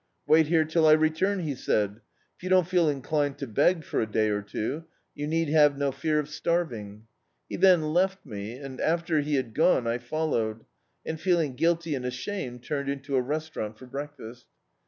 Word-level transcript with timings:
"Wait 0.25 0.47
here 0.47 0.65
till 0.65 0.87
I 0.87 0.93
return," 0.93 1.41
he 1.41 1.53
said. 1.53 2.01
"If 2.35 2.41
you 2.41 2.49
don't 2.49 2.67
feel 2.67 2.89
inclined 2.89 3.37
to 3.37 3.45
beg, 3.45 3.83
for 3.83 4.01
a 4.01 4.07
day 4.11 4.29
or 4.29 4.41
two, 4.41 4.85
you 5.13 5.27
need 5.27 5.49
have 5.49 5.77
no 5.77 5.91
fear 5.91 6.17
of 6.17 6.25
Id 6.25 6.31
b, 6.31 6.37
Google 6.43 6.53
Home 6.55 6.63
starving," 6.65 7.07
He 7.49 7.55
then 7.55 7.93
left 7.93 8.25
me, 8.25 8.53
and, 8.55 8.81
after 8.81 9.21
he 9.21 9.35
had 9.35 9.53
gon^ 9.53 9.85
I 9.85 9.99
followed, 9.99 10.65
and 11.05 11.21
feeling 11.21 11.53
guilty 11.53 11.93
and 11.93 12.03
ashamed, 12.03 12.63
turned 12.63 12.89
into 12.89 13.15
a 13.15 13.21
restaurant 13.21 13.77
for 13.77 13.85
breakfast. 13.85 14.47